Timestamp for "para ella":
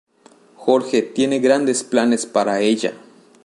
2.25-2.93